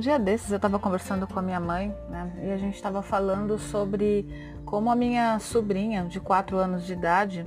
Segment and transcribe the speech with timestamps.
[0.00, 2.32] dia desses eu estava conversando com a minha mãe, né?
[2.42, 4.26] E a gente estava falando sobre
[4.64, 7.46] como a minha sobrinha de 4 anos de idade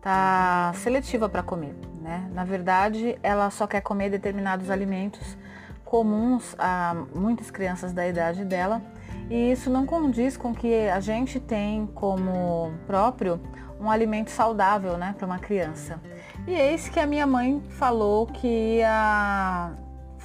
[0.00, 2.30] tá seletiva para comer, né?
[2.32, 5.36] Na verdade, ela só quer comer determinados alimentos
[5.84, 8.82] comuns a muitas crianças da idade dela,
[9.30, 13.40] e isso não condiz com que a gente tem como próprio
[13.80, 16.00] um alimento saudável, né, para uma criança.
[16.46, 19.72] E eis que a minha mãe falou que ia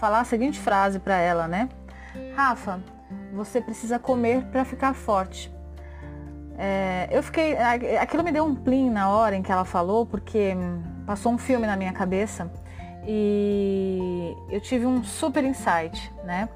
[0.01, 1.69] falar a seguinte frase para ela, né?
[2.35, 2.79] Rafa,
[3.31, 5.53] você precisa comer para ficar forte.
[6.57, 7.55] É, eu fiquei.
[7.99, 10.55] Aquilo me deu um plim na hora em que ela falou, porque
[11.05, 12.51] passou um filme na minha cabeça
[13.07, 16.49] e eu tive um super insight, né?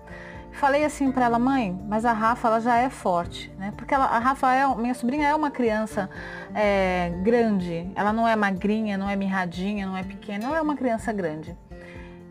[0.53, 3.73] Falei assim para ela, mãe, mas a Rafa ela já é forte, né?
[3.77, 6.09] Porque ela, a Rafa é, minha sobrinha é uma criança
[6.53, 10.75] é, grande, ela não é magrinha, não é mirradinha, não é pequena, ela é uma
[10.75, 11.55] criança grande.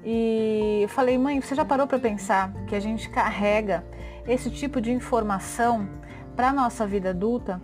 [0.04, 3.84] E eu falei, mãe, você já parou para pensar que a gente carrega
[4.26, 5.88] esse tipo de informação
[6.36, 7.60] para nossa vida adulta?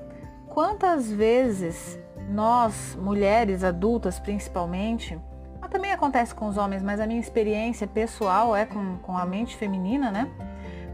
[0.48, 1.98] Quantas vezes
[2.30, 5.18] nós, mulheres adultas principalmente,
[5.60, 9.26] mas também acontece com os homens, mas a minha experiência pessoal é com, com a
[9.26, 10.28] mente feminina, né?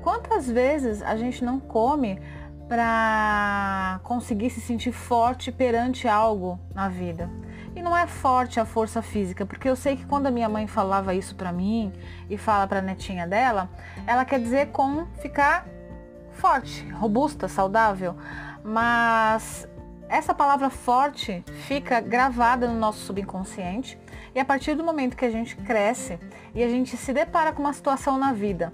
[0.02, 2.20] Quantas vezes a gente não come
[2.68, 7.30] para conseguir se sentir forte perante algo na vida?
[7.76, 10.66] E não é forte a força física, porque eu sei que quando a minha mãe
[10.66, 11.92] falava isso para mim
[12.28, 13.68] e fala para a netinha dela,
[14.06, 15.66] ela quer dizer com ficar
[16.32, 18.16] forte, robusta, saudável.
[18.64, 19.68] Mas
[20.08, 23.98] essa palavra forte fica gravada no nosso subconsciente
[24.34, 26.18] e a partir do momento que a gente cresce
[26.54, 28.72] e a gente se depara com uma situação na vida,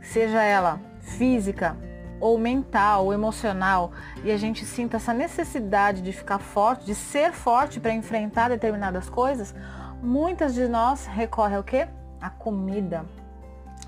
[0.00, 1.76] seja ela física,
[2.22, 3.90] ou mental, ou emocional,
[4.22, 9.10] e a gente sinta essa necessidade de ficar forte, de ser forte para enfrentar determinadas
[9.10, 9.52] coisas,
[10.00, 11.88] muitas de nós recorrem ao quê?
[12.20, 13.04] A comida.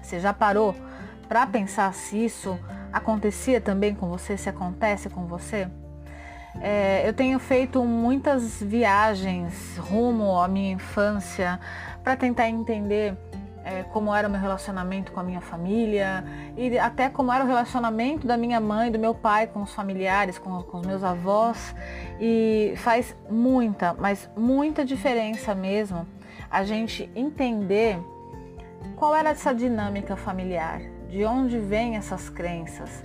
[0.02, 0.74] Você já parou
[1.28, 2.58] para pensar se isso
[2.92, 5.68] acontecia também com você, se acontece com você?
[6.60, 11.60] É, eu tenho feito muitas viagens rumo à minha infância
[12.02, 13.16] para tentar entender
[13.64, 16.22] é, como era o meu relacionamento com a minha família
[16.56, 20.38] e até como era o relacionamento da minha mãe, do meu pai com os familiares,
[20.38, 21.74] com, com os meus avós.
[22.20, 26.06] E faz muita, mas muita diferença mesmo
[26.50, 27.98] a gente entender
[28.96, 33.02] qual era essa dinâmica familiar, de onde vêm essas crenças.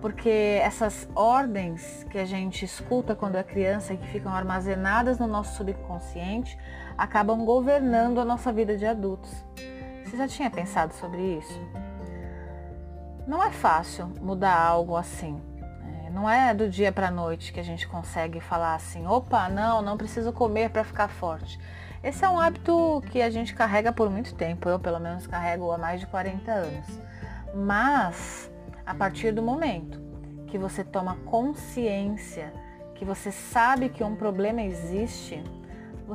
[0.00, 5.28] Porque essas ordens que a gente escuta quando é criança e que ficam armazenadas no
[5.28, 6.58] nosso subconsciente
[6.98, 9.44] acabam governando a nossa vida de adultos.
[10.12, 11.58] Você já tinha pensado sobre isso?
[13.26, 15.40] Não é fácil mudar algo assim.
[15.58, 16.10] Né?
[16.12, 19.80] Não é do dia para a noite que a gente consegue falar assim, opa, não,
[19.80, 21.58] não preciso comer para ficar forte.
[22.04, 25.72] Esse é um hábito que a gente carrega por muito tempo, eu pelo menos carrego
[25.72, 27.00] há mais de 40 anos.
[27.54, 28.52] Mas
[28.84, 29.98] a partir do momento
[30.46, 32.52] que você toma consciência,
[32.96, 35.42] que você sabe que um problema existe,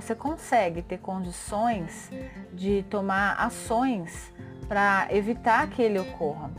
[0.02, 2.12] você consegue ter condições
[2.54, 4.32] de tomar ações
[4.68, 6.52] para evitar que ele ocorra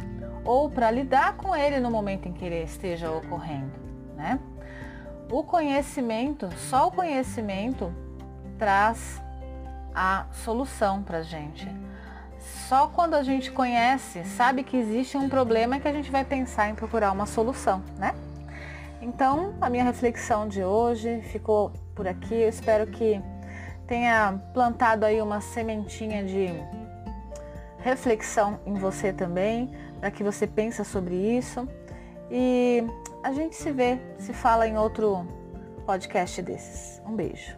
[0.45, 3.71] ou para lidar com ele no momento em que ele esteja ocorrendo,
[4.17, 4.41] né?
[5.31, 7.95] O conhecimento, só o conhecimento
[8.59, 9.23] traz
[9.95, 11.69] a solução para a gente.
[12.69, 16.25] Só quando a gente conhece, sabe que existe um problema é que a gente vai
[16.25, 18.17] pensar em procurar uma solução, né?
[19.01, 22.35] Então, a minha reflexão de hoje ficou por aqui.
[22.35, 23.21] Eu espero que
[23.87, 26.49] tenha plantado aí uma sementinha de
[27.79, 31.67] reflexão em você também, para que você pense sobre isso.
[32.31, 32.85] E
[33.23, 35.27] a gente se vê, se fala em outro
[35.87, 37.01] podcast desses.
[37.07, 37.57] Um beijo.